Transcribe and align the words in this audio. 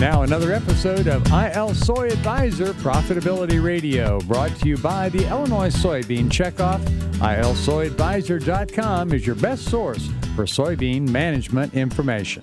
Now 0.00 0.22
another 0.22 0.54
episode 0.54 1.08
of 1.08 1.30
IL 1.30 1.74
Soy 1.74 2.08
Advisor 2.08 2.72
Profitability 2.72 3.62
Radio, 3.62 4.18
brought 4.20 4.56
to 4.60 4.66
you 4.66 4.78
by 4.78 5.10
the 5.10 5.28
Illinois 5.28 5.68
Soybean 5.68 6.30
Checkoff. 6.30 6.80
ILSoyAdvisor.com 7.18 9.12
is 9.12 9.26
your 9.26 9.36
best 9.36 9.66
source 9.66 10.08
for 10.34 10.46
soybean 10.46 11.06
management 11.10 11.74
information. 11.74 12.42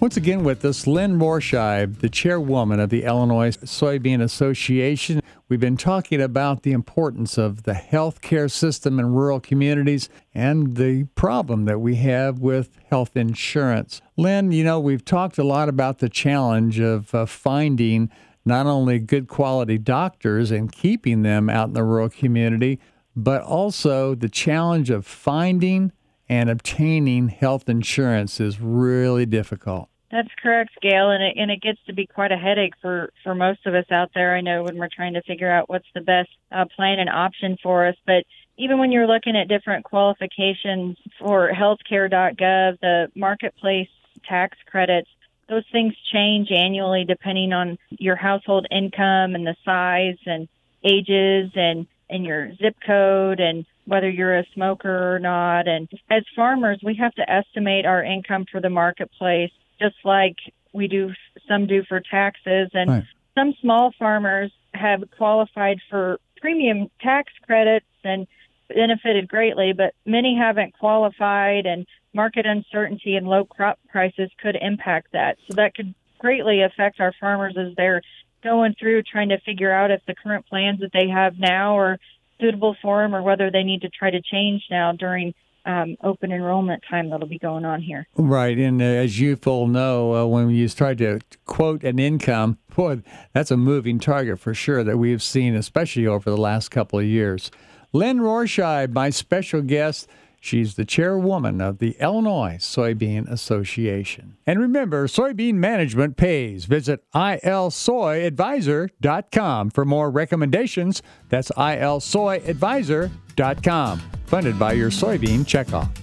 Once 0.00 0.16
again 0.16 0.42
with 0.42 0.64
us, 0.64 0.86
Lynn 0.86 1.18
Rohrscheib, 1.18 1.98
the 1.98 2.08
chairwoman 2.08 2.80
of 2.80 2.88
the 2.88 3.02
Illinois 3.02 3.54
Soybean 3.58 4.22
Association. 4.22 5.20
We've 5.50 5.58
been 5.58 5.76
talking 5.76 6.22
about 6.22 6.62
the 6.62 6.70
importance 6.70 7.36
of 7.36 7.64
the 7.64 7.72
healthcare 7.72 8.48
system 8.48 9.00
in 9.00 9.12
rural 9.12 9.40
communities 9.40 10.08
and 10.32 10.76
the 10.76 11.06
problem 11.16 11.64
that 11.64 11.80
we 11.80 11.96
have 11.96 12.38
with 12.38 12.78
health 12.88 13.16
insurance. 13.16 14.00
Lynn, 14.16 14.52
you 14.52 14.62
know, 14.62 14.78
we've 14.78 15.04
talked 15.04 15.38
a 15.38 15.42
lot 15.42 15.68
about 15.68 15.98
the 15.98 16.08
challenge 16.08 16.78
of 16.78 17.12
uh, 17.12 17.26
finding 17.26 18.10
not 18.44 18.66
only 18.66 19.00
good 19.00 19.26
quality 19.26 19.76
doctors 19.76 20.52
and 20.52 20.70
keeping 20.70 21.22
them 21.22 21.50
out 21.50 21.66
in 21.66 21.74
the 21.74 21.82
rural 21.82 22.10
community, 22.10 22.78
but 23.16 23.42
also 23.42 24.14
the 24.14 24.28
challenge 24.28 24.88
of 24.88 25.04
finding 25.04 25.90
and 26.28 26.48
obtaining 26.48 27.26
health 27.26 27.68
insurance 27.68 28.38
is 28.38 28.60
really 28.60 29.26
difficult. 29.26 29.88
That's 30.10 30.28
correct, 30.42 30.70
Gail, 30.82 31.10
and 31.10 31.22
it 31.22 31.36
and 31.36 31.50
it 31.50 31.62
gets 31.62 31.78
to 31.86 31.92
be 31.92 32.06
quite 32.06 32.32
a 32.32 32.36
headache 32.36 32.74
for 32.82 33.12
for 33.22 33.34
most 33.34 33.64
of 33.64 33.74
us 33.74 33.84
out 33.92 34.10
there. 34.12 34.34
I 34.34 34.40
know 34.40 34.64
when 34.64 34.76
we're 34.76 34.88
trying 34.88 35.14
to 35.14 35.22
figure 35.22 35.50
out 35.50 35.68
what's 35.68 35.86
the 35.94 36.00
best 36.00 36.30
uh, 36.50 36.64
plan 36.74 36.98
and 36.98 37.08
option 37.08 37.56
for 37.62 37.86
us, 37.86 37.94
but 38.06 38.24
even 38.58 38.78
when 38.78 38.90
you're 38.90 39.06
looking 39.06 39.36
at 39.36 39.48
different 39.48 39.84
qualifications 39.84 40.98
for 41.18 41.52
healthcare.gov, 41.52 42.80
the 42.80 43.08
marketplace 43.14 43.88
tax 44.28 44.58
credits, 44.66 45.08
those 45.48 45.64
things 45.70 45.94
change 46.12 46.50
annually 46.50 47.04
depending 47.04 47.52
on 47.52 47.78
your 47.90 48.16
household 48.16 48.66
income 48.70 49.34
and 49.34 49.46
the 49.46 49.56
size 49.64 50.18
and 50.26 50.48
ages 50.84 51.52
and 51.54 51.86
and 52.08 52.24
your 52.24 52.52
zip 52.56 52.74
code 52.84 53.38
and 53.38 53.64
whether 53.86 54.10
you're 54.10 54.38
a 54.38 54.44
smoker 54.54 55.14
or 55.14 55.20
not. 55.20 55.68
And 55.68 55.88
as 56.10 56.24
farmers, 56.34 56.80
we 56.82 56.96
have 56.96 57.14
to 57.14 57.30
estimate 57.30 57.86
our 57.86 58.02
income 58.02 58.46
for 58.50 58.60
the 58.60 58.70
marketplace 58.70 59.52
just 59.80 59.96
like 60.04 60.36
we 60.72 60.86
do 60.86 61.12
some 61.48 61.66
do 61.66 61.82
for 61.88 62.00
taxes 62.00 62.70
and 62.74 62.90
right. 62.90 63.04
some 63.34 63.54
small 63.60 63.92
farmers 63.98 64.52
have 64.74 65.02
qualified 65.16 65.78
for 65.88 66.18
premium 66.40 66.88
tax 67.00 67.32
credits 67.44 67.86
and 68.04 68.26
benefited 68.68 69.28
greatly 69.28 69.72
but 69.72 69.94
many 70.06 70.36
haven't 70.36 70.76
qualified 70.78 71.66
and 71.66 71.86
market 72.14 72.46
uncertainty 72.46 73.16
and 73.16 73.26
low 73.26 73.44
crop 73.44 73.78
prices 73.88 74.30
could 74.40 74.56
impact 74.60 75.08
that 75.12 75.36
so 75.48 75.54
that 75.56 75.74
could 75.74 75.94
greatly 76.18 76.62
affect 76.62 77.00
our 77.00 77.12
farmers 77.18 77.56
as 77.58 77.74
they're 77.76 78.02
going 78.42 78.74
through 78.78 79.02
trying 79.02 79.30
to 79.30 79.40
figure 79.40 79.72
out 79.72 79.90
if 79.90 80.00
the 80.06 80.14
current 80.14 80.46
plans 80.46 80.80
that 80.80 80.92
they 80.92 81.08
have 81.08 81.38
now 81.38 81.78
are 81.78 81.98
suitable 82.40 82.76
for 82.80 83.02
them 83.02 83.14
or 83.14 83.22
whether 83.22 83.50
they 83.50 83.62
need 83.62 83.82
to 83.82 83.88
try 83.88 84.10
to 84.10 84.22
change 84.22 84.62
now 84.70 84.92
during 84.92 85.34
um, 85.64 85.96
open 86.02 86.32
enrollment 86.32 86.82
time 86.88 87.10
that'll 87.10 87.28
be 87.28 87.38
going 87.38 87.64
on 87.64 87.80
here. 87.82 88.06
Right, 88.16 88.58
and 88.58 88.80
uh, 88.80 88.84
as 88.84 89.20
you 89.20 89.36
full 89.36 89.66
know, 89.66 90.14
uh, 90.14 90.24
when 90.26 90.50
you 90.50 90.68
try 90.68 90.94
to 90.94 91.20
quote 91.46 91.82
an 91.84 91.98
income, 91.98 92.58
boy, 92.74 93.02
that's 93.32 93.50
a 93.50 93.56
moving 93.56 93.98
target 93.98 94.38
for 94.38 94.54
sure 94.54 94.84
that 94.84 94.98
we've 94.98 95.22
seen, 95.22 95.54
especially 95.54 96.06
over 96.06 96.30
the 96.30 96.36
last 96.36 96.70
couple 96.70 96.98
of 96.98 97.04
years. 97.04 97.50
Lynn 97.92 98.18
Rohrscheib, 98.18 98.92
my 98.92 99.10
special 99.10 99.62
guest. 99.62 100.08
She's 100.42 100.76
the 100.76 100.86
chairwoman 100.86 101.60
of 101.60 101.78
the 101.78 101.94
Illinois 102.00 102.56
Soybean 102.58 103.30
Association. 103.30 104.38
And 104.46 104.58
remember, 104.58 105.06
soybean 105.06 105.56
management 105.56 106.16
pays. 106.16 106.64
Visit 106.64 107.04
ilsoyadvisor.com 107.12 109.70
for 109.70 109.84
more 109.84 110.10
recommendations. 110.10 111.02
That's 111.28 111.50
ilsoyadvisor.com 111.50 114.02
funded 114.30 114.56
by 114.56 114.72
your 114.74 114.90
soybean 114.90 115.40
checkoff. 115.40 115.99